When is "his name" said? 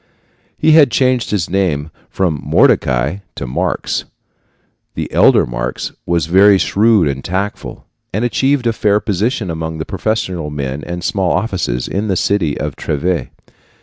1.29-1.91